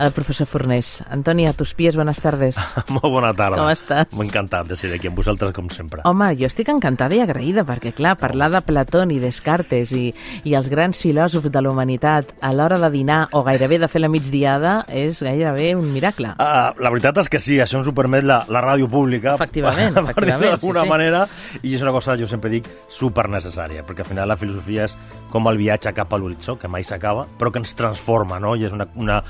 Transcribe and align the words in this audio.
el 0.00 0.12
professor 0.12 0.46
Fornés. 0.46 1.04
Antoni, 1.10 1.46
a 1.46 1.52
tus 1.52 1.74
pies, 1.74 1.94
buenas 1.94 2.20
tardes. 2.20 2.56
Molt 2.88 3.10
bona 3.12 3.32
tarda. 3.36 3.60
Com 3.60 3.68
estàs? 3.70 4.08
Molt 4.16 4.30
encantat 4.30 4.70
de 4.70 4.78
ser 4.80 4.92
aquí 4.96 5.10
amb 5.10 5.18
vosaltres, 5.20 5.52
com 5.54 5.68
sempre. 5.70 6.00
Home, 6.08 6.30
jo 6.40 6.48
estic 6.48 6.70
encantada 6.72 7.14
i 7.14 7.20
agraïda, 7.20 7.66
perquè, 7.68 7.92
clar, 7.96 8.16
parlar 8.20 8.50
de 8.54 8.62
Platón 8.64 9.12
i 9.12 9.20
Descartes 9.20 9.92
i, 9.96 10.08
i 10.48 10.56
els 10.56 10.70
grans 10.72 11.02
filòsofs 11.04 11.52
de 11.52 11.62
la 11.62 11.72
humanitat 11.74 12.32
a 12.40 12.52
l'hora 12.56 12.80
de 12.80 12.90
dinar 12.94 13.20
o 13.36 13.44
gairebé 13.46 13.80
de 13.82 13.90
fer 13.92 14.02
la 14.02 14.10
migdiada 14.12 14.80
és 14.88 15.20
gairebé 15.22 15.74
un 15.76 15.92
miracle. 15.92 16.32
Uh, 16.40 16.72
la 16.80 16.94
veritat 16.94 17.20
és 17.24 17.30
que 17.30 17.42
sí, 17.42 17.60
això 17.60 17.80
ens 17.80 17.90
ho 17.90 17.94
permet 17.96 18.24
la, 18.24 18.40
la 18.48 18.64
ràdio 18.64 18.88
pública. 18.90 19.36
Efectivament, 19.36 19.92
per, 19.96 20.06
per 20.08 20.14
efectivament, 20.14 20.56
d'alguna 20.56 20.84
sí, 20.84 20.88
sí. 20.88 20.94
manera, 20.96 21.24
i 21.60 21.74
és 21.76 21.84
una 21.84 21.94
cosa, 21.94 22.16
jo 22.16 22.30
sempre 22.30 22.52
dic, 22.52 22.72
super 22.90 23.28
necessària, 23.28 23.84
perquè 23.84 24.06
al 24.06 24.12
final 24.14 24.32
la 24.32 24.40
filosofia 24.40 24.88
és 24.88 24.96
com 25.30 25.46
el 25.46 25.60
viatge 25.60 25.92
cap 25.94 26.12
a 26.12 26.18
l'horitzó, 26.18 26.56
que 26.58 26.68
mai 26.72 26.84
s'acaba, 26.86 27.26
però 27.38 27.52
que 27.52 27.60
ens 27.62 27.76
transforma, 27.78 28.40
no? 28.42 28.56
I 28.56 28.66
és 28.66 28.74
una, 28.74 28.88
una, 28.98 29.20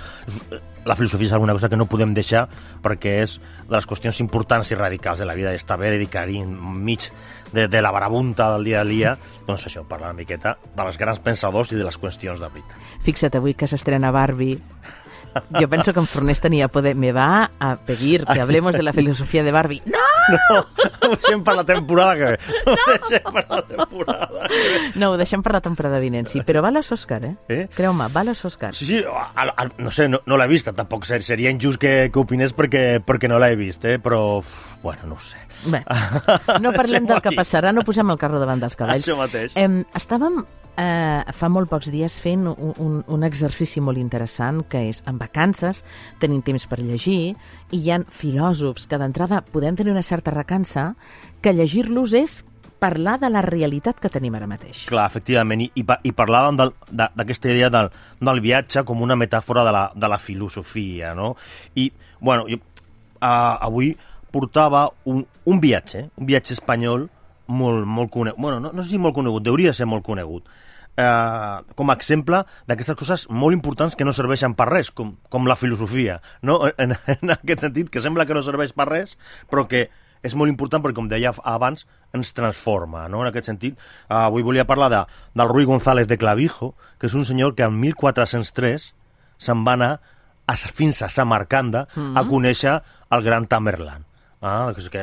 la 0.84 0.96
filosofia 0.96 1.28
és 1.28 1.32
alguna 1.36 1.52
cosa 1.52 1.68
que 1.68 1.76
no 1.76 1.86
podem 1.90 2.14
deixar 2.16 2.46
perquè 2.82 3.18
és 3.24 3.36
de 3.68 3.74
les 3.74 3.86
qüestions 3.88 4.20
importants 4.24 4.70
i 4.72 4.78
radicals 4.78 5.20
de 5.20 5.28
la 5.28 5.36
vida 5.36 5.52
està 5.56 5.76
bé 5.80 5.90
dedicar-hi 5.92 6.40
enmig 6.40 7.10
de, 7.52 7.66
de 7.68 7.82
la 7.82 7.92
barabunta 7.92 8.50
del 8.54 8.64
dia 8.70 8.80
a 8.80 8.88
dia, 8.88 9.16
doncs 9.48 9.66
això, 9.68 9.84
parlar 9.88 10.14
una 10.14 10.22
miqueta 10.22 10.56
dels 10.76 10.98
grans 11.00 11.20
pensadors 11.20 11.74
i 11.74 11.80
de 11.80 11.84
les 11.84 12.00
qüestions 12.00 12.40
de 12.40 12.48
veritat. 12.48 12.88
Fixa't, 13.04 13.36
avui 13.36 13.54
que 13.54 13.68
s'estrena 13.68 14.12
Barbie, 14.14 14.60
yo 15.60 15.68
pienso 15.68 15.92
que 15.92 16.00
en 16.00 16.06
Fornés 16.06 16.40
tenía 16.40 16.68
poder. 16.68 16.96
Me 16.96 17.12
va 17.12 17.50
a 17.58 17.76
pedir 17.76 18.24
que 18.24 18.40
hablemos 18.40 18.74
de 18.74 18.82
la 18.82 18.92
filosofía 18.92 19.42
de 19.42 19.52
Barbie. 19.52 19.82
¡No! 19.86 19.98
No, 20.30 20.66
ho 21.10 21.16
deixem 21.16 21.42
per 21.42 21.56
la 21.56 21.64
temporada 21.64 22.14
que 22.14 22.24
ve. 22.24 22.38
Ho 22.66 22.74
deixem 22.92 23.32
per 23.32 23.44
la 23.48 23.62
temporada 23.66 24.48
que. 24.48 24.98
No, 25.00 25.10
ho 25.10 25.16
deixem 25.18 25.42
per 25.42 25.54
la 25.56 25.60
temporada 25.64 26.00
vinent, 26.02 26.28
sí. 26.30 26.42
Però 26.46 26.62
va 26.62 26.70
a 26.70 26.74
los 26.76 26.90
eh? 26.92 27.34
Eh? 27.48 27.68
Creu-me, 27.74 28.06
va 28.14 28.20
a 28.20 28.24
los. 28.24 28.44
Sí, 28.72 28.86
sí, 28.86 29.02
al, 29.34 29.52
al, 29.56 29.72
no 29.78 29.90
sé, 29.90 30.08
no, 30.08 30.20
no 30.26 30.38
l'he 30.38 30.46
vista, 30.50 30.72
tampoc 30.76 31.04
ser, 31.08 31.22
seria 31.26 31.50
injust 31.50 31.80
que, 31.80 31.94
que 32.12 32.22
opinés 32.22 32.54
perquè, 32.56 33.00
perquè 33.04 33.28
no 33.30 33.40
l'he 33.42 33.54
vist, 33.58 33.84
eh? 33.84 33.98
però, 33.98 34.38
uf, 34.38 34.54
bueno, 34.82 35.10
no 35.10 35.18
ho 35.18 35.24
sé. 35.24 35.40
Bé, 35.70 35.82
no 36.62 36.72
parlem 36.76 37.08
del 37.10 37.22
que 37.24 37.34
passarà, 37.36 37.74
no 37.74 37.84
posem 37.86 38.10
el 38.10 38.20
carro 38.20 38.40
davant 38.42 38.62
dels 38.62 38.78
cavalls. 38.78 39.04
Això 39.04 39.18
mateix. 39.18 39.56
Em, 39.58 39.82
estàvem 39.96 40.42
eh, 40.76 41.22
fa 41.32 41.48
molt 41.52 41.70
pocs 41.70 41.90
dies 41.92 42.18
fent 42.22 42.46
un, 42.50 42.74
un, 42.78 43.00
un 43.06 43.24
exercici 43.26 43.82
molt 43.82 44.00
interessant, 44.00 44.62
que 44.70 44.84
és 44.90 45.02
en 45.10 45.18
vacances, 45.20 45.82
tenim 46.22 46.42
temps 46.46 46.66
per 46.70 46.80
llegir, 46.82 47.34
i 47.70 47.80
hi 47.80 47.90
ha 47.90 48.00
filòsofs 48.04 48.86
que 48.90 49.00
d'entrada 49.00 49.42
podem 49.52 49.78
tenir 49.78 49.94
una 49.94 50.06
certa 50.06 50.34
recança, 50.34 50.94
que 51.40 51.54
llegir-los 51.56 52.14
és 52.18 52.40
parlar 52.80 53.18
de 53.20 53.28
la 53.28 53.42
realitat 53.44 54.00
que 54.00 54.08
tenim 54.08 54.34
ara 54.38 54.48
mateix. 54.48 54.86
Clar, 54.88 55.04
efectivament, 55.10 55.66
i, 55.66 55.68
i, 55.82 55.84
i 55.84 56.12
parlàvem 56.16 56.58
d'aquesta 56.58 57.52
idea 57.52 57.68
del, 57.72 57.90
del 58.20 58.40
viatge 58.40 58.84
com 58.88 59.04
una 59.04 59.18
metàfora 59.20 59.66
de 59.68 59.74
la, 59.76 59.84
de 59.94 60.10
la 60.10 60.18
filosofia, 60.18 61.12
no? 61.14 61.34
I, 61.76 61.90
bueno, 62.20 62.48
jo 62.48 62.56
uh, 63.20 63.56
avui 63.60 63.92
portava 64.32 64.88
un, 65.10 65.24
un 65.44 65.60
viatge, 65.60 66.08
un 66.16 66.28
viatge 66.28 66.54
espanyol 66.56 67.08
molt, 67.50 67.86
molt 67.86 68.12
conegut, 68.14 68.40
bueno, 68.40 68.60
no, 68.62 68.72
no 68.72 68.84
sé 68.84 68.94
si 68.94 69.00
molt 69.02 69.16
conegut, 69.16 69.48
hauria 69.50 69.74
de 69.74 69.78
ser 69.78 69.88
molt 69.90 70.04
conegut, 70.06 70.48
eh, 70.96 71.74
com 71.76 71.90
a 71.90 71.96
exemple 71.98 72.44
d'aquestes 72.68 72.98
coses 72.98 73.26
molt 73.30 73.56
importants 73.56 73.96
que 73.96 74.06
no 74.06 74.14
serveixen 74.16 74.54
per 74.58 74.68
res, 74.70 74.92
com, 74.94 75.16
com 75.32 75.48
la 75.50 75.58
filosofia, 75.58 76.20
no? 76.42 76.60
En, 76.80 76.94
en 77.16 77.34
aquest 77.34 77.66
sentit, 77.66 77.90
que 77.90 78.02
sembla 78.02 78.26
que 78.26 78.36
no 78.36 78.44
serveix 78.46 78.72
per 78.76 78.88
res, 78.90 79.16
però 79.50 79.66
que 79.68 79.88
és 80.26 80.36
molt 80.36 80.52
important 80.52 80.82
perquè, 80.84 80.96
com 80.98 81.08
deia 81.08 81.32
abans, 81.48 81.86
ens 82.16 82.34
transforma, 82.36 83.06
no? 83.08 83.22
En 83.24 83.30
aquest 83.30 83.50
sentit, 83.50 83.78
eh, 83.78 84.14
avui 84.20 84.46
volia 84.46 84.68
parlar 84.68 84.90
de, 84.92 85.02
del 85.34 85.52
Rui 85.52 85.68
González 85.68 86.08
de 86.08 86.18
Clavijo, 86.20 86.74
que 86.98 87.08
és 87.10 87.16
un 87.16 87.26
senyor 87.28 87.56
que 87.56 87.66
en 87.68 87.78
1403 87.80 88.92
se'n 89.40 89.64
va 89.66 89.76
anar 89.78 89.92
a, 90.46 90.56
fins 90.56 91.02
a 91.02 91.08
Samarcanda 91.08 91.86
mm 91.94 92.00
-hmm. 92.00 92.18
a 92.18 92.28
conèixer 92.28 92.80
el 93.10 93.22
gran 93.22 93.46
Tamerlan. 93.46 94.09
Ah, 94.40 94.72
és, 94.72 94.86
que 94.88 95.00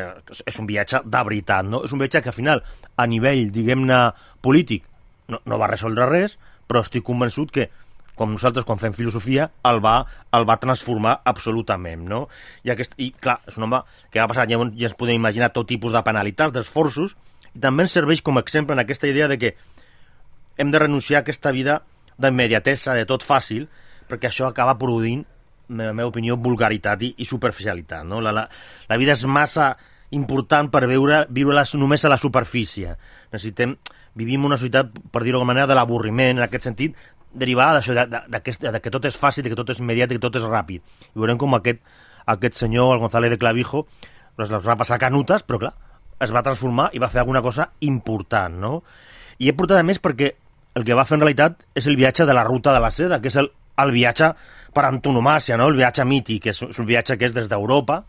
és 0.49 0.55
un 0.57 0.65
viatge 0.65 1.03
de 1.05 1.19
veritat, 1.27 1.65
no? 1.69 1.83
És 1.85 1.93
un 1.93 2.01
viatge 2.01 2.23
que 2.25 2.31
al 2.31 2.35
final, 2.35 2.63
a 2.97 3.05
nivell, 3.05 3.51
diguem-ne, 3.53 3.99
polític, 4.41 4.87
no, 5.29 5.39
no 5.45 5.59
va 5.61 5.69
resoldre 5.69 6.07
res, 6.09 6.37
però 6.67 6.81
estic 6.81 7.05
convençut 7.05 7.53
que, 7.53 7.67
com 8.17 8.33
nosaltres 8.33 8.65
quan 8.65 8.81
fem 8.81 8.95
filosofia, 8.97 9.45
el 9.69 9.77
va, 9.85 9.99
el 10.33 10.47
va 10.49 10.57
transformar 10.57 11.19
absolutament, 11.29 12.07
no? 12.09 12.23
I, 12.65 12.73
aquest, 12.73 12.97
i 12.97 13.11
clar, 13.13 13.37
és 13.45 13.59
un 13.61 13.67
home 13.67 13.83
que 14.09 14.23
ha 14.23 14.27
passat, 14.29 14.49
ja, 14.49 14.57
ja 14.57 14.89
ens 14.89 14.97
podem 14.97 15.21
imaginar 15.21 15.51
tot 15.53 15.69
tipus 15.69 15.93
de 15.93 16.01
penalitats, 16.07 16.55
d'esforços, 16.55 17.13
i 17.53 17.61
també 17.61 17.85
ens 17.85 17.93
serveix 17.93 18.25
com 18.25 18.41
a 18.41 18.45
exemple 18.45 18.73
en 18.73 18.81
aquesta 18.81 19.09
idea 19.09 19.29
de 19.29 19.37
que 19.37 19.53
hem 20.57 20.73
de 20.73 20.81
renunciar 20.81 21.21
a 21.21 21.25
aquesta 21.27 21.53
vida 21.53 21.83
d'immediatesa, 22.17 22.97
de 22.97 23.05
tot 23.05 23.21
fàcil, 23.21 23.69
perquè 24.09 24.31
això 24.31 24.49
acaba 24.49 24.79
produint, 24.81 25.27
la 25.69 25.93
meva 25.93 26.07
opinió, 26.09 26.37
vulgaritat 26.37 27.01
i, 27.03 27.13
i 27.17 27.25
superficialitat. 27.25 28.05
No? 28.07 28.21
La, 28.21 28.31
la, 28.31 28.47
la 28.89 28.97
vida 28.97 29.13
és 29.17 29.25
massa 29.25 29.73
important 30.15 30.69
per 30.71 30.85
veure, 30.87 31.25
viure-la 31.29 31.65
només 31.75 32.05
a 32.05 32.09
la 32.13 32.17
superfície. 32.17 32.95
Necessitem, 33.33 33.75
vivim 34.15 34.45
una 34.47 34.55
societat, 34.57 34.93
per 35.11 35.23
dir-ho 35.23 35.37
d'alguna 35.37 35.51
manera, 35.53 35.67
de 35.67 35.75
l'avorriment, 35.75 36.37
en 36.37 36.45
aquest 36.45 36.69
sentit, 36.69 36.95
derivada 37.37 37.79
d'això, 37.81 37.93
de, 37.93 38.05
de, 38.09 38.21
d'aquest- 38.31 38.63
de, 38.71 38.79
que 38.81 38.93
tot 38.93 39.05
és 39.05 39.17
fàcil, 39.19 39.43
de 39.43 39.51
que 39.51 39.57
tot 39.59 39.69
és 39.69 39.81
immediat, 39.83 40.09
de 40.09 40.15
que 40.15 40.23
tot 40.23 40.35
és 40.39 40.45
ràpid. 40.47 40.81
I 41.11 41.19
veurem 41.19 41.37
com 41.37 41.53
aquest, 41.59 41.83
aquest 42.25 42.55
senyor, 42.55 42.93
el 42.95 43.03
González 43.03 43.29
de 43.35 43.37
Clavijo, 43.37 43.83
doncs 44.37 44.53
les 44.53 44.65
va 44.65 44.77
passar 44.79 44.97
canutes, 45.01 45.43
però 45.43 45.59
clar, 45.59 45.73
es 46.23 46.31
va 46.33 46.41
transformar 46.41 46.87
i 46.95 46.99
va 47.03 47.11
fer 47.11 47.19
alguna 47.21 47.43
cosa 47.45 47.71
important, 47.85 48.55
no? 48.63 48.83
I 49.37 49.51
he 49.51 49.53
portat 49.53 49.83
a 49.83 49.85
més 49.85 49.99
perquè 50.01 50.31
el 50.77 50.85
que 50.87 50.95
va 50.97 51.03
fer 51.05 51.17
en 51.17 51.25
realitat 51.25 51.61
és 51.77 51.85
el 51.89 51.97
viatge 51.99 52.25
de 52.25 52.33
la 52.33 52.43
ruta 52.47 52.73
de 52.73 52.79
la 52.81 52.89
seda, 52.95 53.19
que 53.21 53.27
és 53.29 53.35
el, 53.37 53.51
el 53.83 53.91
viatge 53.93 54.31
per 54.77 54.85
antonomàcia, 54.85 55.57
no? 55.57 55.71
el 55.71 55.79
viatge 55.79 56.05
mític, 56.05 56.45
que 56.45 56.53
és, 56.53 56.61
és 56.69 56.83
un 56.83 56.87
viatge 56.87 57.17
que 57.17 57.25
és 57.25 57.35
des 57.35 57.49
d'Europa 57.49 58.03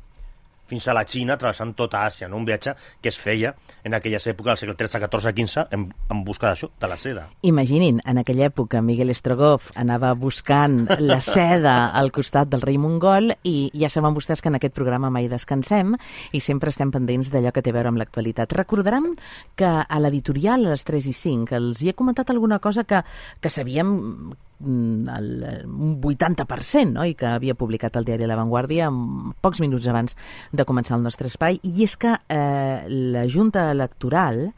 fins 0.68 0.84
a 0.84 0.92
la 0.92 1.04
Xina, 1.08 1.38
travessant 1.40 1.72
tota 1.72 2.02
Àsia, 2.04 2.28
no? 2.28 2.36
un 2.36 2.44
viatge 2.44 2.74
que 3.00 3.08
es 3.08 3.16
feia 3.16 3.54
en 3.88 3.96
aquelles 3.96 4.26
èpoques, 4.28 4.52
al 4.52 4.58
segle 4.60 4.74
XIII, 4.76 5.08
XIV, 5.08 5.30
XV, 5.32 5.62
en, 5.72 5.86
en 6.12 6.18
busca 6.26 6.50
d'això, 6.50 6.68
de 6.76 6.90
la 6.90 6.98
seda. 7.00 7.24
Imaginin, 7.48 8.02
en 8.04 8.20
aquella 8.20 8.50
època 8.50 8.82
Miguel 8.84 9.14
Strogoff 9.16 9.70
anava 9.80 10.12
buscant 10.12 10.82
la 11.00 11.22
seda 11.34 11.76
al 11.96 12.12
costat 12.12 12.50
del 12.52 12.64
rei 12.66 12.76
mongol 12.80 13.32
i 13.48 13.70
ja 13.72 13.88
saben 13.88 14.16
vostès 14.16 14.44
que 14.44 14.52
en 14.52 14.58
aquest 14.58 14.76
programa 14.76 15.08
mai 15.14 15.30
descansem 15.32 15.94
i 16.36 16.42
sempre 16.44 16.68
estem 16.74 16.92
pendents 16.92 17.32
d'allò 17.32 17.54
que 17.54 17.64
té 17.64 17.72
a 17.72 17.78
veure 17.78 17.94
amb 17.94 18.02
l'actualitat. 18.02 18.52
Recordaran 18.60 19.14
que 19.56 19.72
a 19.88 20.02
l'editorial 20.04 20.68
a 20.68 20.76
les 20.76 20.84
3 20.84 21.08
i 21.08 21.16
5 21.16 21.56
els 21.56 21.80
hi 21.80 21.94
he 21.94 21.96
comentat 21.96 22.28
alguna 22.34 22.60
cosa 22.60 22.84
que, 22.84 23.00
que 23.40 23.52
sabíem 23.52 24.36
el, 24.60 25.66
un 25.66 26.00
80%, 26.02 26.92
no? 26.92 27.04
i 27.06 27.14
que 27.18 27.28
havia 27.30 27.54
publicat 27.58 27.96
el 27.98 28.06
diari 28.06 28.26
La 28.26 28.36
Vanguardia 28.38 28.88
mm, 28.90 29.38
pocs 29.42 29.60
minuts 29.62 29.86
abans 29.90 30.16
de 30.52 30.66
començar 30.68 30.96
el 30.98 31.04
nostre 31.06 31.30
espai, 31.30 31.60
i 31.62 31.84
és 31.84 31.96
que 32.00 32.14
eh, 32.28 32.88
la 32.88 33.24
Junta 33.30 33.68
Electoral 33.72 34.48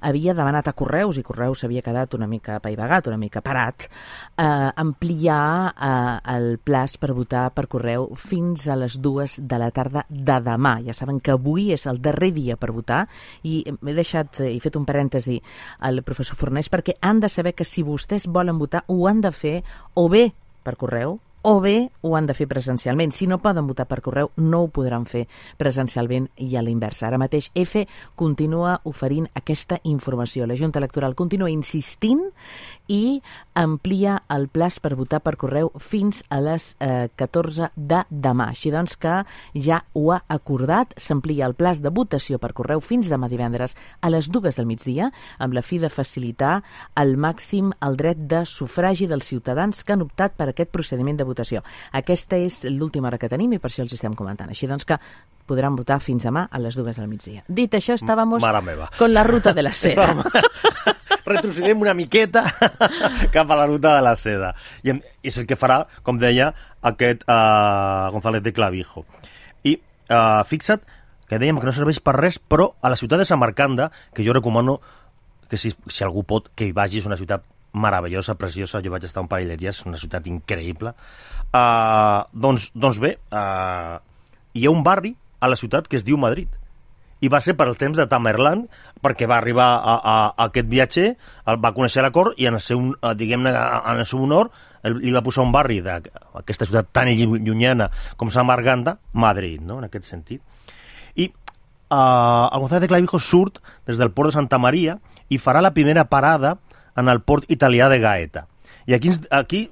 havia 0.00 0.34
demanat 0.38 0.70
a 0.70 0.74
Correus, 0.78 1.18
i 1.18 1.26
Correus 1.26 1.64
s'havia 1.64 1.82
quedat 1.82 2.14
una 2.14 2.28
mica 2.30 2.60
paivagat, 2.62 3.10
una 3.10 3.18
mica 3.18 3.42
parat, 3.42 3.88
eh, 4.38 4.70
ampliar 4.76 5.74
eh, 5.74 6.36
el 6.36 6.58
plaç 6.62 6.98
per 7.02 7.12
votar 7.16 7.48
per 7.54 7.66
correu 7.70 8.12
fins 8.18 8.68
a 8.68 8.78
les 8.78 8.98
dues 9.02 9.38
de 9.42 9.58
la 9.58 9.72
tarda 9.74 10.04
de 10.08 10.38
demà. 10.44 10.78
Ja 10.86 10.94
saben 10.94 11.18
que 11.20 11.34
avui 11.34 11.72
és 11.74 11.86
el 11.90 12.00
darrer 12.02 12.30
dia 12.36 12.56
per 12.56 12.70
votar, 12.76 13.04
i 13.42 13.64
m'he 13.80 13.96
deixat, 13.96 14.40
eh, 14.44 14.52
he 14.54 14.62
fet 14.62 14.78
un 14.78 14.86
parèntesi 14.86 15.40
al 15.82 16.04
professor 16.06 16.38
Fornés, 16.38 16.70
perquè 16.70 16.98
han 17.02 17.20
de 17.20 17.28
saber 17.32 17.54
que 17.58 17.66
si 17.66 17.82
vostès 17.82 18.28
volen 18.30 18.58
votar 18.58 18.84
ho 18.86 19.06
han 19.08 19.20
de 19.24 19.32
fer 19.34 19.47
o 19.94 20.08
bé 20.12 20.28
per 20.66 20.76
correu 20.80 21.18
o 21.42 21.60
bé 21.60 21.90
ho 22.02 22.14
han 22.16 22.26
de 22.26 22.34
fer 22.34 22.48
presencialment. 22.48 23.12
Si 23.12 23.26
no 23.26 23.38
poden 23.42 23.66
votar 23.68 23.86
per 23.88 24.00
correu, 24.02 24.30
no 24.36 24.62
ho 24.64 24.68
podran 24.74 25.06
fer 25.06 25.26
presencialment 25.58 26.28
i 26.42 26.56
a 26.56 26.62
l'inversa. 26.62 27.06
Ara 27.08 27.20
mateix 27.20 27.50
EFE 27.54 27.86
continua 28.18 28.78
oferint 28.88 29.28
aquesta 29.38 29.78
informació. 29.84 30.46
La 30.46 30.56
Junta 30.58 30.80
Electoral 30.80 31.14
continua 31.14 31.50
insistint 31.50 32.24
i 32.88 33.20
amplia 33.54 34.18
el 34.34 34.48
plaç 34.48 34.80
per 34.82 34.94
votar 34.98 35.20
per 35.24 35.36
correu 35.38 35.70
fins 35.78 36.22
a 36.28 36.40
les 36.42 36.72
eh, 36.80 37.08
14 37.16 37.70
de 37.76 38.02
demà. 38.10 38.50
Així 38.54 38.72
doncs 38.74 38.96
que 38.98 39.20
ja 39.54 39.82
ho 39.94 40.08
ha 40.12 40.22
acordat, 40.28 40.94
s'amplia 40.96 41.46
el 41.46 41.56
plaç 41.58 41.82
de 41.84 41.92
votació 41.94 42.38
per 42.42 42.52
correu 42.56 42.82
fins 42.84 43.10
demà 43.10 43.28
divendres 43.30 43.76
a 44.00 44.10
les 44.10 44.30
dues 44.32 44.58
del 44.58 44.66
migdia, 44.66 45.12
amb 45.38 45.54
la 45.54 45.62
fi 45.62 45.78
de 45.78 45.90
facilitar 45.92 46.58
al 46.98 47.16
màxim 47.16 47.72
el 47.84 47.96
dret 47.98 48.26
de 48.30 48.44
sufragi 48.48 49.06
dels 49.06 49.28
ciutadans 49.28 49.84
que 49.84 49.94
han 49.94 50.04
optat 50.04 50.34
per 50.38 50.50
aquest 50.50 50.72
procediment 50.74 51.18
de 51.18 51.27
votació. 51.28 51.62
Aquesta 51.92 52.38
és 52.40 52.62
l'última 52.68 53.10
hora 53.10 53.20
que 53.20 53.30
tenim 53.30 53.54
i 53.54 53.60
per 53.62 53.70
això 53.70 53.84
els 53.84 53.94
estem 53.96 54.16
comentant. 54.18 54.50
Així 54.50 54.68
doncs 54.70 54.88
que 54.88 54.98
podran 55.48 55.76
votar 55.76 56.00
fins 56.04 56.26
demà 56.28 56.46
a 56.50 56.60
les 56.60 56.76
dues 56.76 56.98
del 56.98 57.08
migdia. 57.08 57.44
Dit 57.48 57.76
això, 57.78 57.96
estàvamos 57.96 58.44
meva. 58.64 58.90
con 58.98 59.14
la 59.14 59.24
ruta 59.24 59.54
de 59.56 59.64
la 59.64 59.72
seda. 59.82 60.10
retrocedem 61.28 61.80
una 61.80 61.94
miqueta 61.94 62.44
cap 63.34 63.50
a 63.50 63.56
la 63.56 63.66
ruta 63.66 63.96
de 63.96 64.04
la 64.04 64.14
seda. 64.16 64.54
I 64.82 64.96
és 65.22 65.38
el 65.38 65.46
que 65.48 65.58
farà, 65.60 65.82
com 66.02 66.20
deia, 66.20 66.52
aquest 66.82 67.24
uh, 67.28 68.08
González 68.14 68.42
de 68.42 68.54
Clavijo. 68.56 69.04
I 69.64 69.76
uh, 69.76 70.44
fixa't 70.48 70.84
que 71.28 71.36
dèiem 71.36 71.60
que 71.60 71.68
no 71.68 71.74
serveix 71.76 72.00
per 72.00 72.16
res, 72.16 72.38
però 72.40 72.72
a 72.80 72.88
la 72.88 72.96
ciutat 72.96 73.20
de 73.20 73.28
Samarcanda, 73.28 73.90
que 74.16 74.24
jo 74.24 74.32
recomano 74.32 74.78
que 75.48 75.60
si, 75.60 75.74
si 75.88 76.04
algú 76.04 76.24
pot, 76.24 76.48
que 76.56 76.68
hi 76.68 76.72
vagi, 76.76 77.02
és 77.02 77.08
una 77.08 77.18
ciutat 77.20 77.44
meravellosa, 77.72 78.36
preciosa, 78.40 78.82
jo 78.84 78.92
vaig 78.92 79.04
estar 79.04 79.22
un 79.22 79.28
parell 79.28 79.52
de 79.52 79.58
dies, 79.60 79.80
una 79.86 80.00
ciutat 80.00 80.26
increïble. 80.30 80.94
Uh, 81.48 82.24
doncs, 82.32 82.70
doncs 82.74 83.00
bé, 83.02 83.16
uh, 83.32 83.98
hi 84.54 84.66
ha 84.66 84.72
un 84.72 84.82
barri 84.86 85.14
a 85.40 85.50
la 85.50 85.56
ciutat 85.56 85.88
que 85.88 85.98
es 86.00 86.06
diu 86.06 86.18
Madrid, 86.20 86.48
i 87.20 87.30
va 87.30 87.40
ser 87.42 87.56
per 87.58 87.66
al 87.66 87.78
temps 87.78 87.98
de 87.98 88.06
Tamerlan, 88.06 88.64
perquè 89.02 89.26
va 89.30 89.38
arribar 89.40 89.66
a, 89.66 89.96
a, 89.96 90.16
a 90.30 90.46
aquest 90.46 90.68
viatger, 90.70 91.08
el 91.50 91.58
va 91.62 91.74
conèixer 91.74 92.04
l'acord 92.04 92.38
i 92.38 92.46
en 92.50 92.58
el 92.58 92.62
seu, 92.62 92.84
eh, 92.94 93.14
diguem-ne, 93.18 93.50
en 93.50 94.02
el 94.04 94.06
seu 94.06 94.22
honor 94.22 94.52
li 94.86 95.10
va 95.10 95.24
posar 95.26 95.42
un 95.42 95.50
barri 95.52 95.80
d'aquesta 95.82 96.68
ciutat 96.68 96.92
tan 96.94 97.10
llunyana 97.10 97.88
com 98.16 98.30
Samarganda, 98.30 98.98
Madrid, 99.12 99.60
no?, 99.66 99.80
en 99.82 99.88
aquest 99.88 100.06
sentit. 100.06 100.42
I 101.18 101.26
uh, 101.26 102.46
el 102.52 102.60
González 102.62 102.86
de 102.86 102.92
Clavijo 102.92 103.18
surt 103.18 103.58
des 103.90 103.98
del 103.98 104.12
port 104.14 104.30
de 104.30 104.38
Santa 104.38 104.60
Maria 104.62 105.00
i 105.28 105.40
farà 105.42 105.60
la 105.64 105.74
primera 105.74 106.06
parada 106.06 106.54
en 106.98 107.08
el 107.08 107.22
port 107.22 107.48
italià 107.52 107.88
de 107.88 108.00
Gaeta. 108.02 108.46
I 108.88 108.96
aquí, 108.96 109.12
aquí 109.30 109.66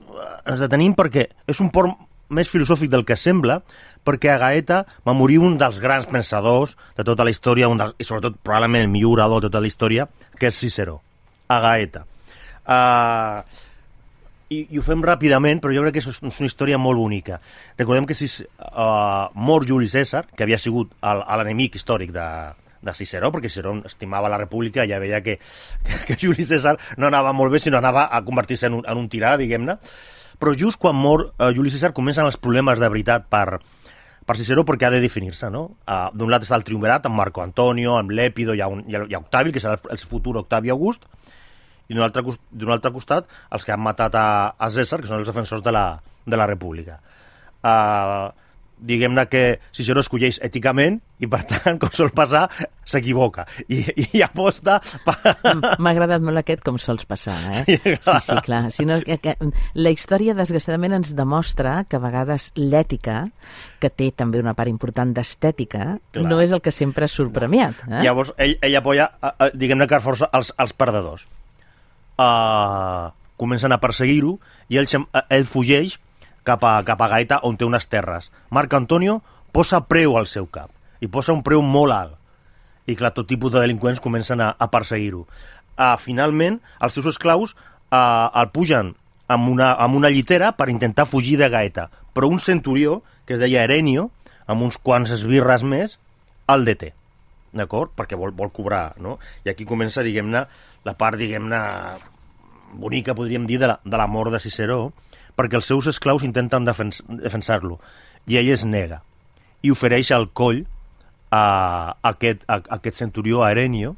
ens 0.47 0.63
detenim 0.63 0.95
perquè 0.97 1.27
és 1.49 1.61
un 1.65 1.73
port 1.75 1.95
més 2.29 2.51
filosòfic 2.51 2.91
del 2.93 3.05
que 3.07 3.17
sembla, 3.19 3.61
perquè 4.07 4.33
a 4.33 4.39
Gaeta 4.43 4.83
va 5.07 5.15
morir 5.17 5.39
un 5.43 5.57
dels 5.59 5.79
grans 5.83 6.07
pensadors 6.11 6.77
de 6.97 7.07
tota 7.07 7.27
la 7.27 7.33
història, 7.35 7.71
un 7.71 7.81
dels, 7.81 7.95
i 7.99 8.07
sobretot 8.07 8.39
probablement 8.43 8.87
el 8.87 8.93
millor 8.93 9.19
orador 9.19 9.43
de 9.43 9.51
tota 9.51 9.63
la 9.63 9.71
història, 9.71 10.09
que 10.39 10.51
és 10.51 10.59
Ciceró, 10.59 11.01
a 11.49 11.61
Gaeta. 11.65 12.05
Uh, 12.67 13.63
i, 14.51 14.61
i 14.71 14.79
ho 14.79 14.85
fem 14.87 15.03
ràpidament, 15.03 15.63
però 15.63 15.75
jo 15.75 15.83
crec 15.87 15.99
que 15.99 16.05
és, 16.05 16.21
és 16.23 16.41
una 16.43 16.51
història 16.51 16.79
molt 16.79 17.01
bonica. 17.01 17.41
Recordem 17.79 18.07
que 18.07 18.15
si 18.15 18.29
uh, 18.29 19.27
mor 19.35 19.67
Juli 19.67 19.91
César, 19.91 20.27
que 20.35 20.47
havia 20.47 20.59
sigut 20.63 20.93
l'enemic 21.03 21.79
històric 21.79 22.15
de, 22.15 22.27
de 22.87 22.95
Ciceró, 22.97 23.33
perquè 23.35 23.51
Ciceró 23.51 23.75
estimava 23.87 24.31
la 24.33 24.39
república 24.41 24.85
i 24.87 24.93
ja 24.93 25.01
veia 25.03 25.23
que, 25.25 25.39
que, 25.87 26.03
que 26.09 26.19
Juli 26.23 26.47
César 26.47 26.77
no 26.97 27.11
anava 27.11 27.35
molt 27.37 27.53
bé, 27.53 27.61
sinó 27.63 27.81
anava 27.83 28.07
a 28.11 28.23
convertir-se 28.25 28.71
en, 28.71 28.79
un, 28.81 28.87
en 28.87 29.03
un 29.03 29.11
tirà, 29.13 29.37
diguem-ne. 29.41 29.79
Però 30.41 30.53
just 30.57 30.81
quan 30.81 30.97
mor 30.97 31.31
uh, 31.31 31.51
Juli 31.57 31.73
César 31.73 31.95
comencen 31.97 32.29
els 32.29 32.39
problemes 32.41 32.81
de 32.81 32.89
veritat 32.93 33.29
per, 33.33 33.61
per 34.27 34.37
Ciceró 34.37 34.67
perquè 34.69 34.89
ha 34.89 34.93
de 34.93 35.01
definir-se, 35.01 35.49
no? 35.53 35.63
Uh, 35.87 36.09
D'un 36.15 36.33
lado 36.33 36.45
està 36.45 36.59
el 36.59 36.67
triumvirat 36.67 37.07
amb 37.09 37.17
Marco 37.17 37.45
Antonio, 37.45 37.97
amb 37.97 38.13
Lèpido 38.13 38.57
i, 38.57 38.63
un, 38.63 38.83
i, 38.91 39.17
Octavi, 39.17 39.55
que 39.55 39.63
serà 39.63 39.79
el, 39.91 40.03
futur 40.03 40.37
Octavi 40.43 40.73
August, 40.75 41.07
i 41.87 41.95
d'un 41.95 42.03
altre, 42.03 42.25
altre 42.67 42.93
costat 42.93 43.31
els 43.55 43.65
que 43.65 43.73
han 43.73 43.83
matat 43.83 44.19
a, 44.19 44.27
a 44.59 44.71
César, 44.75 45.01
que 45.01 45.09
són 45.09 45.23
els 45.23 45.31
defensors 45.31 45.63
de 45.65 45.73
la, 45.73 45.87
de 46.27 46.41
la 46.41 46.49
República. 46.51 46.99
Uh, 47.63 48.29
diguem-ne 48.77 49.25
que 49.31 49.43
Ciceró 49.75 50.03
escolleix 50.05 50.39
èticament 50.45 50.99
i, 51.23 51.29
per 51.31 51.43
tant, 51.49 51.79
com 51.83 51.93
sol 51.95 52.11
passar, 52.17 52.45
s'equivoca 52.87 53.47
i, 53.73 53.81
i 54.19 54.23
aposta... 54.25 54.79
Per... 55.07 55.17
M'ha 55.81 55.93
agradat 55.95 56.25
molt 56.25 56.43
aquest 56.43 56.63
com 56.67 56.79
sols 56.81 57.07
passar, 57.09 57.37
eh? 57.53 57.65
Sí, 57.67 58.19
sí, 58.27 58.39
clar. 58.45 58.67
Si 58.75 58.87
no, 58.89 58.99
que, 59.05 59.19
que, 59.23 59.37
la 59.79 59.93
història, 59.95 60.37
desgraciadament, 60.37 60.99
ens 61.01 61.15
demostra 61.17 61.79
que 61.89 61.99
a 61.99 62.03
vegades 62.03 62.51
l'ètica, 62.61 63.25
que 63.81 63.93
té 63.93 64.11
també 64.17 64.43
una 64.43 64.57
part 64.59 64.73
important 64.73 65.15
d'estètica, 65.17 65.97
no 66.21 66.41
és 66.45 66.53
el 66.57 66.63
que 66.65 66.75
sempre 66.75 67.09
surt 67.11 67.35
premiat. 67.37 67.87
Eh? 67.89 68.03
Llavors, 68.05 68.35
ell, 68.43 68.59
ell 68.65 68.81
apoya, 68.81 69.11
uh, 69.21 69.51
diguem-ne 69.57 69.89
que 69.89 70.03
força 70.05 70.29
els, 70.37 70.53
els 70.61 70.77
perdedors. 70.77 71.27
Uh, 72.17 73.13
comencen 73.37 73.73
a 73.73 73.81
perseguir-ho 73.81 74.39
i 74.73 74.79
ell, 74.81 74.89
ell 75.29 75.49
fugeix 75.49 75.99
cap 76.47 76.65
a, 76.65 76.79
cap 76.87 77.03
a 77.03 77.09
Gaeta, 77.11 77.41
on 77.45 77.59
té 77.59 77.67
unes 77.67 77.89
terres. 77.91 78.31
Marc 78.55 78.75
Antonio 78.79 79.21
posa 79.53 79.83
preu 79.91 80.17
al 80.19 80.29
seu 80.31 80.47
cap, 80.53 80.71
i 81.03 81.11
posa 81.11 81.35
un 81.35 81.43
preu 81.47 81.65
molt 81.65 81.95
alt. 81.95 82.17
I 82.87 82.95
clar, 82.95 83.11
tot 83.17 83.27
tipus 83.27 83.51
de 83.51 83.63
delinqüents 83.63 84.03
comencen 84.03 84.41
a, 84.45 84.53
a 84.55 84.71
perseguir-ho. 84.71 85.25
Uh, 85.77 85.97
finalment, 85.99 86.61
els 86.81 86.95
seus 86.95 87.09
esclaus 87.11 87.57
uh, 87.57 88.31
el 88.31 88.53
pugen 88.55 88.95
amb 89.29 89.51
una, 89.51 89.73
amb 89.83 89.99
una 89.99 90.11
llitera 90.13 90.53
per 90.57 90.71
intentar 90.71 91.09
fugir 91.11 91.35
de 91.41 91.51
Gaeta. 91.51 91.89
Però 92.15 92.31
un 92.31 92.39
centurió, 92.41 93.01
que 93.27 93.35
es 93.35 93.43
deia 93.43 93.65
Erenio, 93.67 94.11
amb 94.47 94.63
uns 94.63 94.79
quants 94.79 95.11
esbirres 95.11 95.67
més, 95.67 95.99
el 96.53 96.65
deté. 96.69 96.93
D'acord? 97.57 97.91
Perquè 97.97 98.19
vol, 98.19 98.35
vol 98.37 98.53
cobrar, 98.55 98.95
no? 99.03 99.17
I 99.45 99.51
aquí 99.51 99.67
comença, 99.67 100.05
diguem-ne, 100.07 100.45
la 100.87 100.95
part, 100.99 101.19
diguem-ne, 101.19 101.61
bonica, 102.79 103.17
podríem 103.19 103.47
dir, 103.49 103.59
de 103.63 103.73
la, 103.73 103.81
de 103.83 103.99
la 103.99 104.07
mort 104.07 104.35
de 104.35 104.41
Ciceró, 104.43 104.93
perquè 105.37 105.61
els 105.61 105.69
seus 105.69 105.89
esclaus 105.93 106.25
intenten 106.27 106.65
defens 106.65 107.03
defensar-lo 107.09 107.79
i 108.27 108.39
ell 108.41 108.51
es 108.55 108.65
nega 108.65 109.03
i 109.63 109.73
ofereix 109.75 110.11
el 110.17 110.29
coll 110.33 110.65
a, 111.31 111.97
aquest, 112.11 112.45
a, 112.47 112.61
a 112.61 112.79
aquest 112.79 113.03
centurió, 113.03 113.43
a 113.43 113.51
Erenio, 113.51 113.97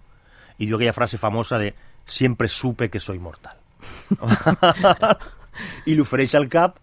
i 0.58 0.66
diu 0.66 0.78
aquella 0.78 0.96
frase 0.96 1.18
famosa 1.20 1.58
de 1.60 1.74
«Siempre 2.06 2.48
supe 2.48 2.88
que 2.88 3.00
soy 3.00 3.18
mortal». 3.18 3.56
I 5.88 5.94
li 5.94 6.02
ofereix 6.02 6.34
el 6.38 6.48
cap 6.52 6.78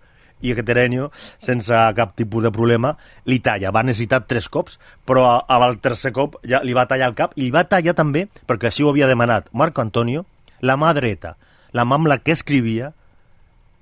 i 0.45 0.51
aquest 0.51 0.69
Erenio, 0.69 1.09
sense 1.41 1.79
cap 1.97 2.13
tipus 2.19 2.43
de 2.43 2.51
problema, 2.53 2.93
li 3.25 3.39
talla. 3.43 3.71
Va 3.73 3.85
necessitar 3.87 4.25
tres 4.27 4.49
cops, 4.51 4.77
però 5.07 5.25
al 5.41 5.79
tercer 5.81 6.11
cop 6.15 6.37
ja 6.45 6.61
li 6.63 6.75
va 6.75 6.85
tallar 6.89 7.09
el 7.11 7.17
cap 7.17 7.35
i 7.37 7.45
li 7.45 7.53
va 7.55 7.65
tallar 7.69 7.95
també, 7.97 8.27
perquè 8.47 8.69
així 8.69 8.83
ho 8.83 8.91
havia 8.91 9.09
demanat 9.09 9.49
Marco 9.53 9.81
Antonio, 9.81 10.25
la 10.61 10.77
mà 10.77 10.91
dreta, 10.97 11.35
la 11.73 11.85
mà 11.87 11.99
amb 11.99 12.11
la 12.11 12.19
que 12.19 12.35
escrivia, 12.35 12.93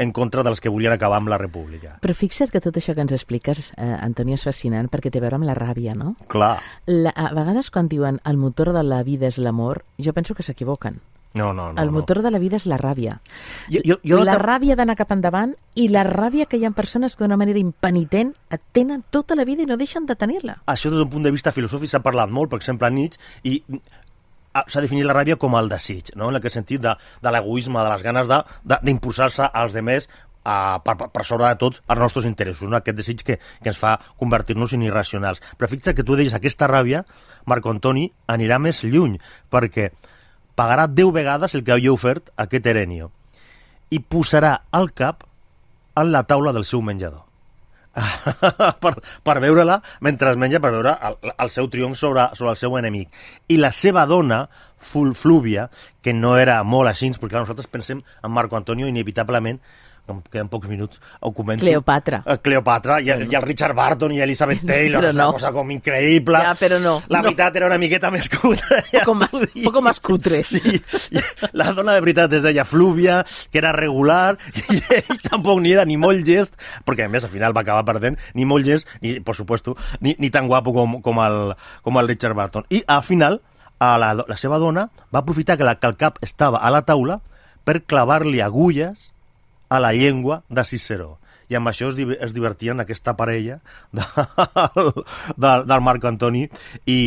en 0.04 0.12
contra 0.12 0.44
dels 0.44 0.62
que 0.62 0.72
volien 0.72 0.94
acabar 0.94 1.22
amb 1.22 1.32
la 1.32 1.40
república. 1.42 1.98
Però 2.04 2.16
fixa't 2.18 2.52
que 2.54 2.62
tot 2.64 2.78
això 2.78 2.96
que 2.96 3.04
ens 3.06 3.16
expliques, 3.16 3.72
eh, 3.78 3.90
Antoni, 4.00 4.36
és 4.38 4.46
fascinant 4.46 4.92
perquè 4.92 5.12
té 5.12 5.22
a 5.22 5.26
veure 5.26 5.40
amb 5.40 5.48
la 5.50 5.58
ràbia, 5.58 5.96
no? 5.98 6.16
Clar. 6.28 6.58
La, 6.86 7.16
a 7.16 7.34
vegades 7.34 7.72
quan 7.72 7.90
diuen 7.90 8.22
el 8.26 8.38
motor 8.38 8.74
de 8.76 8.84
la 8.84 9.04
vida 9.04 9.28
és 9.28 9.40
l'amor, 9.40 9.84
jo 9.98 10.14
penso 10.14 10.36
que 10.36 10.44
s'equivoquen. 10.44 11.02
No, 11.34 11.52
no, 11.52 11.74
no. 11.74 11.82
El 11.82 11.90
motor 11.90 12.18
no. 12.18 12.24
de 12.24 12.32
la 12.32 12.38
vida 12.38 12.58
és 12.60 12.68
la 12.70 12.78
ràbia. 12.78 13.18
Jo, 13.74 13.82
jo, 13.82 13.98
jo 14.06 14.20
la 14.22 14.38
ràbia 14.38 14.76
d'anar 14.78 14.94
cap 15.00 15.12
endavant 15.16 15.56
i 15.74 15.88
la 15.90 16.04
ràbia 16.06 16.46
que 16.46 16.60
hi 16.62 16.66
ha 16.68 16.72
persones 16.78 17.16
que 17.18 17.26
d'una 17.26 17.40
manera 17.42 17.58
impenitent 17.58 18.36
et 18.54 18.62
tenen 18.78 19.02
tota 19.10 19.34
la 19.34 19.46
vida 19.50 19.66
i 19.66 19.70
no 19.70 19.78
deixen 19.82 20.06
de 20.06 20.16
tenir-la. 20.16 20.60
Això 20.70 20.92
des 20.94 21.02
d'un 21.02 21.10
punt 21.10 21.26
de 21.26 21.34
vista 21.34 21.52
filosòfic 21.52 21.90
s'ha 21.90 22.04
parlat 22.06 22.30
molt, 22.30 22.52
per 22.52 22.62
exemple, 22.62 22.86
a 22.86 22.94
Nietzsche, 22.94 23.18
i 23.50 23.64
s'ha 24.54 24.84
definit 24.84 25.08
la 25.08 25.16
ràbia 25.18 25.38
com 25.40 25.56
el 25.58 25.72
desig, 25.72 26.14
no? 26.20 26.30
en 26.30 26.40
aquest 26.40 26.60
sentit 26.60 26.84
de, 26.84 26.94
de 27.24 27.34
l'egoisme, 27.34 27.82
de 27.82 27.90
les 27.94 28.06
ganes 28.06 28.30
d'impulsar-se 28.86 29.50
als 29.50 29.74
demés 29.74 30.08
uh, 30.46 30.80
per, 30.86 30.96
per 31.10 31.26
sobre 31.26 31.50
de 31.50 31.60
tots 31.62 31.82
els 31.88 32.02
nostres 32.02 32.28
interessos, 32.30 32.70
no? 32.70 32.78
aquest 32.78 33.00
desig 33.00 33.26
que, 33.26 33.40
que 33.40 33.74
ens 33.74 33.80
fa 33.80 33.98
convertir-nos 34.20 34.76
en 34.78 34.86
irracionals. 34.86 35.42
Però 35.58 35.70
fixa't 35.72 35.98
que 35.98 36.06
tu 36.08 36.18
deies 36.20 36.36
aquesta 36.38 36.70
ràbia, 36.70 37.04
Marco 37.50 37.74
Antoni 37.74 38.08
anirà 38.32 38.60
més 38.62 38.84
lluny, 38.86 39.18
perquè 39.52 39.90
pagarà 40.56 40.88
10 40.88 41.14
vegades 41.16 41.56
el 41.58 41.66
que 41.66 41.76
havia 41.76 41.94
ofert 41.94 42.30
aquest 42.38 42.70
Erenio 42.70 43.12
i 43.94 44.00
posarà 44.00 44.56
el 44.74 44.92
cap 44.94 45.26
en 46.00 46.12
la 46.14 46.24
taula 46.30 46.54
del 46.54 46.66
seu 46.66 46.82
menjador. 46.82 47.23
per, 48.84 48.94
per 49.24 49.38
veure-la 49.44 49.80
mentre 50.06 50.34
es 50.34 50.40
menja, 50.42 50.62
per 50.64 50.74
veure 50.74 50.96
el, 51.10 51.18
el 51.34 51.54
seu 51.54 51.70
triomf 51.72 51.98
sobre, 52.00 52.28
sobre 52.38 52.54
el 52.56 52.60
seu 52.60 52.78
enemic. 52.80 53.14
I 53.54 53.60
la 53.62 53.72
seva 53.76 54.06
dona, 54.10 54.46
Flúvia, 54.84 55.70
que 56.04 56.14
no 56.14 56.36
era 56.38 56.58
molt 56.68 56.92
així, 56.92 57.12
perquè 57.16 57.40
nosaltres 57.40 57.70
pensem 57.72 58.02
en 58.04 58.34
Marco 58.36 58.58
Antonio 58.60 58.90
inevitablement 58.90 59.62
em 60.12 60.20
queden 60.28 60.50
pocs 60.52 60.68
minuts, 60.68 61.00
ho 61.24 61.32
comento. 61.32 61.64
Cleopatra. 61.64 62.20
Uh, 62.26 62.36
Cleopatra 62.44 62.98
i, 63.00 63.08
el, 63.14 63.24
i 63.32 63.38
el 63.40 63.46
Richard 63.46 63.76
Barton 63.78 64.12
i 64.12 64.20
Elizabeth 64.24 64.66
Taylor, 64.72 65.06
és 65.08 65.16
no. 65.16 65.30
una 65.30 65.38
cosa 65.38 65.54
com 65.56 65.72
increïble. 65.72 66.42
Ja, 66.44 66.52
però 66.60 66.80
no. 66.84 66.98
La 67.08 67.22
no. 67.22 67.30
veritat 67.30 67.56
era 67.60 67.70
una 67.70 67.78
miqueta 67.80 68.12
més 68.12 68.28
cutre. 68.34 68.82
Ja 68.92 69.06
poco, 69.06 69.16
más, 69.22 69.48
poco 69.64 69.84
más 69.86 70.02
cutre. 70.04 70.42
Sí, 70.44 70.60
la 71.54 71.72
dona 71.72 71.96
de 71.96 72.04
veritat 72.04 72.36
es 72.36 72.44
deia 72.44 72.66
Flúvia, 72.68 73.22
que 73.52 73.62
era 73.64 73.72
regular, 73.76 74.36
i 74.76 74.82
ell 75.00 75.24
tampoc 75.24 75.64
ni 75.64 75.72
era 75.72 75.88
ni 75.88 75.96
molt 76.00 76.28
gest, 76.28 76.60
perquè 76.84 77.08
a 77.08 77.14
més 77.14 77.24
al 77.24 77.32
final 77.32 77.56
va 77.56 77.64
acabar 77.64 77.88
perdent, 77.88 78.20
ni 78.36 78.44
molt 78.50 78.68
gest, 78.68 78.92
ni, 79.00 79.16
por 79.24 79.40
supuesto, 79.40 79.78
ni, 80.02 80.18
ni 80.20 80.34
tan 80.34 80.52
guapo 80.52 80.76
com, 80.76 81.00
com, 81.06 81.24
el, 81.24 81.56
com 81.82 82.04
el 82.04 82.12
Richard 82.12 82.36
Barton. 82.36 82.68
I 82.76 82.84
al 82.92 83.08
final, 83.08 83.40
a 83.80 83.96
la, 84.00 84.14
la 84.20 84.38
seva 84.40 84.60
dona 84.60 84.90
va 85.16 85.24
aprofitar 85.24 85.58
que, 85.58 85.64
la, 85.64 85.78
que 85.80 85.88
el 85.88 85.96
cap 85.96 86.20
estava 86.22 86.60
a 86.60 86.72
la 86.76 86.84
taula 86.84 87.22
per 87.64 87.80
clavar-li 87.88 88.44
agulles 88.44 89.13
a 89.74 89.80
la 89.80 89.92
llengua 89.94 90.44
de 90.50 90.64
Ciceró. 90.70 91.18
I 91.50 91.58
amb 91.58 91.72
això 91.72 91.90
es, 91.90 91.98
es 92.22 92.34
divertien 92.36 92.80
aquesta 92.80 93.16
parella 93.18 93.58
de, 93.98 94.06
del, 95.36 95.66
del 95.66 95.82
Marc 95.82 96.06
Antoni 96.06 96.46
i, 96.86 97.00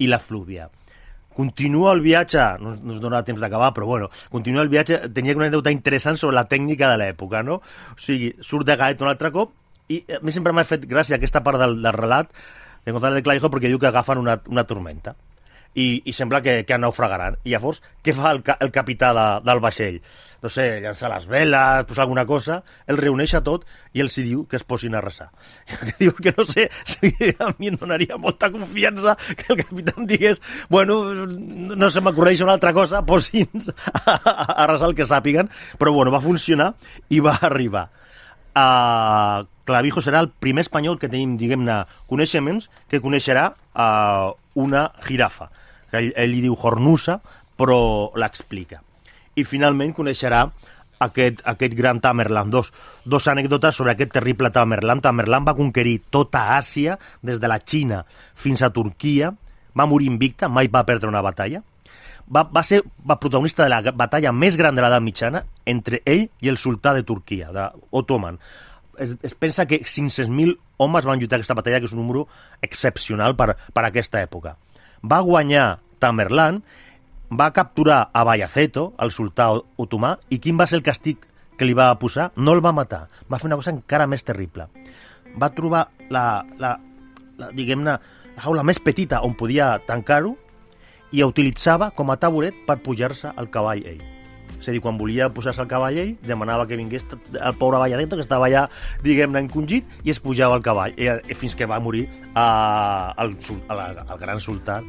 i 0.00 0.08
la 0.08 0.18
Flúvia. 0.18 0.70
Continua 1.36 1.92
el 1.92 2.00
viatge, 2.00 2.40
no, 2.62 2.72
no 2.80 2.94
es 2.96 3.02
donarà 3.02 3.20
temps 3.26 3.42
d'acabar, 3.42 3.74
però 3.76 3.84
bueno, 3.90 4.08
continua 4.32 4.64
el 4.64 4.72
viatge, 4.72 5.02
tenia 5.12 5.36
una 5.36 5.44
anècdota 5.50 5.74
interessant 5.74 6.16
sobre 6.16 6.38
la 6.38 6.46
tècnica 6.48 6.88
de 6.88 7.02
l'època, 7.02 7.44
no? 7.44 7.60
O 7.92 8.00
sigui, 8.00 8.32
surt 8.40 8.64
de 8.64 8.78
Gaet 8.80 9.04
un 9.04 9.12
altre 9.12 9.30
cop 9.34 9.52
i 9.92 10.00
a 10.16 10.22
mi 10.24 10.32
sempre 10.32 10.56
m'ha 10.56 10.64
fet 10.64 10.88
gràcia 10.88 11.20
aquesta 11.20 11.44
part 11.44 11.60
del, 11.60 11.76
del 11.84 11.94
relat 12.00 12.32
de 12.86 12.94
González 12.96 13.20
de 13.20 13.26
Clavijo 13.28 13.52
perquè 13.52 13.68
diu 13.68 13.82
que 13.82 13.92
agafen 13.92 14.24
una, 14.24 14.40
una 14.48 14.64
tormenta 14.64 15.14
i, 15.76 16.02
i 16.08 16.12
sembla 16.16 16.40
que, 16.42 16.62
que 16.64 16.78
naufragaran. 16.80 17.36
I 17.44 17.52
llavors, 17.52 17.82
què 18.04 18.14
fa 18.16 18.32
el, 18.32 18.40
el 18.64 18.72
capità 18.72 19.12
de, 19.16 19.24
del 19.44 19.60
vaixell? 19.60 19.98
No 20.42 20.48
sé, 20.52 20.64
llançar 20.80 21.10
les 21.12 21.26
veles, 21.28 21.84
posar 21.88 22.06
alguna 22.06 22.24
cosa, 22.28 22.62
el 22.88 22.96
reuneix 23.00 23.34
a 23.36 23.42
tot 23.44 23.66
i 23.96 24.00
els 24.04 24.16
hi 24.16 24.24
diu 24.24 24.44
que 24.48 24.56
es 24.56 24.64
posin 24.64 24.96
a 24.96 25.02
resar. 25.04 25.28
Que 25.86 25.92
diu 25.98 26.14
que 26.16 26.32
no 26.36 26.46
sé, 26.48 26.68
si 26.88 27.12
a 27.42 27.50
mi 27.58 27.68
em 27.68 27.76
donaria 27.76 28.16
molta 28.20 28.48
confiança 28.52 29.16
que 29.36 29.52
el 29.52 29.60
capità 29.60 29.94
em 30.00 30.08
digués 30.08 30.40
bueno, 30.72 30.96
no 31.26 31.90
se 31.92 32.00
m'acudeix 32.00 32.40
una 32.46 32.56
altra 32.56 32.72
cosa, 32.76 33.04
posin 33.06 33.68
a, 34.06 34.16
a 34.64 34.66
resar 34.72 34.88
el 34.88 34.96
que 34.96 35.06
sàpiguen, 35.08 35.52
però 35.76 35.92
bueno, 35.92 36.14
va 36.14 36.24
funcionar 36.24 36.72
i 37.12 37.20
va 37.20 37.36
arribar. 37.50 37.90
Uh, 38.56 39.44
Clavijo 39.68 40.00
serà 40.00 40.22
el 40.24 40.30
primer 40.32 40.64
espanyol 40.64 40.96
que 40.96 41.10
tenim, 41.12 41.36
diguem-ne, 41.36 41.82
coneixements 42.08 42.70
que 42.88 43.02
coneixerà 43.04 43.50
uh, 43.52 44.32
una 44.56 44.88
jirafa 45.04 45.50
que 45.90 46.00
ell, 46.02 46.12
ell 46.16 46.32
li 46.34 46.42
diu 46.44 46.56
Hornusa, 46.56 47.20
però 47.56 48.12
l'explica. 48.18 48.82
I 49.36 49.44
finalment 49.44 49.92
coneixerà 49.96 50.46
aquest, 50.98 51.42
aquest 51.44 51.74
gran 51.76 52.00
Tamerlan. 52.00 52.50
Dos, 52.50 52.72
dos 53.04 53.28
anècdotes 53.28 53.76
sobre 53.76 53.92
aquest 53.92 54.12
terrible 54.16 54.50
Tamerlan. 54.52 55.02
Tamerlan 55.04 55.46
va 55.46 55.56
conquerir 55.56 56.00
tota 56.10 56.56
Àsia, 56.56 56.98
des 57.22 57.40
de 57.40 57.50
la 57.50 57.60
Xina 57.60 58.04
fins 58.34 58.62
a 58.62 58.70
Turquia, 58.70 59.32
va 59.76 59.88
morir 59.88 60.08
invicta, 60.10 60.48
mai 60.48 60.68
va 60.72 60.86
perdre 60.88 61.08
una 61.08 61.24
batalla. 61.24 61.62
Va, 62.26 62.42
va 62.42 62.62
ser 62.66 62.80
va 63.06 63.20
protagonista 63.22 63.62
de 63.62 63.70
la 63.70 63.92
batalla 63.94 64.32
més 64.34 64.56
gran 64.58 64.74
de 64.74 64.82
l'edat 64.82 65.02
mitjana 65.02 65.44
entre 65.68 66.00
ell 66.04 66.26
i 66.42 66.50
el 66.50 66.56
sultà 66.58 66.94
de 66.96 67.04
Turquia, 67.06 67.52
d'Otoman. 67.54 68.40
Es, 68.98 69.12
es 69.22 69.34
pensa 69.36 69.66
que 69.68 69.82
500.000 69.84 70.56
homes 70.82 71.06
van 71.06 71.20
lluitar 71.20 71.38
aquesta 71.38 71.54
batalla, 71.54 71.78
que 71.78 71.86
és 71.86 71.94
un 71.94 72.00
número 72.02 72.26
excepcional 72.64 73.36
per, 73.36 73.52
per 73.72 73.84
aquesta 73.84 74.24
època. 74.24 74.56
Va 75.02 75.20
guanyar 75.24 75.78
Tamerlan 75.98 76.62
va 77.30 77.50
capturar 77.52 78.10
a 78.12 78.22
Bayaceto, 78.24 78.92
el 79.02 79.10
sultà 79.10 79.48
otomà, 79.82 80.16
i 80.30 80.38
quin 80.38 80.58
va 80.58 80.66
ser 80.66 80.78
el 80.78 80.86
castig 80.86 81.26
que 81.58 81.66
li 81.66 81.74
va 81.74 81.90
posar? 81.98 82.30
No 82.36 82.54
el 82.54 82.62
va 82.64 82.74
matar, 82.76 83.06
va 83.30 83.38
fer 83.38 83.50
una 83.50 83.58
cosa 83.58 83.74
encara 83.74 84.06
més 84.06 84.24
terrible. 84.24 84.68
Va 85.36 85.50
trobar 85.54 85.88
la, 86.10 86.44
la, 86.58 86.76
la 87.38 87.50
diguem-ne, 87.56 87.98
la 88.36 88.44
jaula 88.44 88.62
més 88.62 88.78
petita 88.78 89.22
on 89.26 89.34
podia 89.34 89.74
tancar-ho 89.88 90.36
i 91.12 91.24
utilitzava 91.24 91.90
com 91.96 92.10
a 92.10 92.20
taburet 92.20 92.54
per 92.66 92.82
pujar-se 92.84 93.32
al 93.34 93.50
cavall 93.50 93.82
ell. 93.86 94.15
És 94.58 94.68
a 94.68 94.74
dir, 94.74 94.82
quan 94.84 94.98
volia 95.00 95.28
posar-se 95.32 95.62
al 95.62 95.70
cavall 95.70 95.98
ell, 96.00 96.14
demanava 96.26 96.66
que 96.66 96.78
vingués 96.78 97.04
el 97.12 97.58
pobre 97.60 97.80
Bayaceto, 97.82 98.16
que 98.16 98.24
estava 98.24 98.48
allà, 98.48 98.66
diguem-ne, 99.04 99.44
encongit, 99.46 99.98
i 100.04 100.14
es 100.14 100.22
pujava 100.22 100.58
al 100.58 100.64
cavall, 100.64 100.96
i, 100.96 101.10
i 101.10 101.36
fins 101.38 101.56
que 101.56 101.68
va 101.68 101.80
morir 101.82 102.06
a, 102.34 102.46
al, 103.16 103.36
al, 103.68 103.84
al 104.06 104.22
gran 104.22 104.40
sultà 104.40 104.80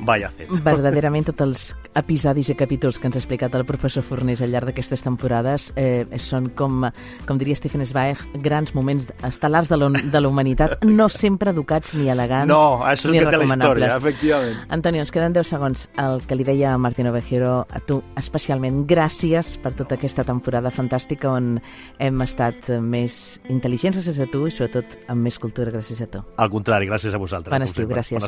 Vaya 0.00 0.30
fet. 0.34 0.50
Verdaderament 0.64 1.28
tots 1.30 1.44
els 1.44 1.64
episodis 1.96 2.50
i 2.50 2.56
capítols 2.58 2.98
que 2.98 3.08
ens 3.08 3.18
ha 3.18 3.20
explicat 3.22 3.54
el 3.56 3.66
professor 3.68 4.04
Fornés 4.06 4.42
al 4.42 4.52
llarg 4.52 4.70
d'aquestes 4.70 5.04
temporades 5.04 5.68
eh, 5.76 6.06
són, 6.22 6.50
com, 6.56 6.88
com 7.28 7.40
diria 7.40 7.56
Stephen 7.58 7.84
Zweig, 7.86 8.20
grans 8.44 8.74
moments 8.76 9.08
estel·lars 9.26 9.70
de 9.70 9.78
la 9.78 10.28
humanitat, 10.28 10.84
no 10.84 11.08
sempre 11.12 11.52
educats 11.54 11.94
ni 11.96 12.08
elegants 12.12 12.50
no, 12.50 12.82
això 12.84 13.12
ni 13.12 13.20
és 13.20 13.26
que 13.26 13.34
té 13.34 13.40
la 13.40 13.48
història, 13.48 13.90
efectivament. 13.96 14.58
Antonio, 14.74 15.04
ens 15.04 15.12
queden 15.14 15.36
10 15.36 15.52
segons. 15.54 15.86
El 16.00 16.20
que 16.26 16.36
li 16.38 16.44
deia 16.46 16.76
Martino 16.80 17.12
Ovejero, 17.12 17.54
a 17.68 17.80
tu 17.84 18.00
especialment, 18.18 18.82
gràcies 18.88 19.56
per 19.62 19.74
tota 19.76 19.96
aquesta 19.96 20.24
temporada 20.26 20.72
fantàstica 20.74 21.30
on 21.32 21.56
hem 22.02 22.24
estat 22.24 22.72
més 22.82 23.38
intel·ligents 23.52 23.96
gràcies 23.96 24.20
a 24.22 24.26
tu 24.30 24.44
i 24.46 24.52
sobretot 24.54 24.96
amb 25.10 25.26
més 25.26 25.38
cultura 25.42 25.72
gràcies 25.74 26.00
a 26.04 26.06
tu. 26.10 26.22
Al 26.38 26.50
contrari, 26.52 26.86
gràcies 26.86 27.14
a 27.14 27.18
vosaltres. 27.18 27.52
Bon 27.52 27.64
estiu, 27.64 27.88
gràcies. 27.90 28.22